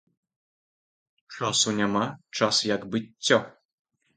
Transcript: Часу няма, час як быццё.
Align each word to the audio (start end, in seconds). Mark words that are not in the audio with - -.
Часу 1.35 1.67
няма, 1.81 2.05
час 2.41 2.63
як 2.75 2.81
быццё. 2.97 3.39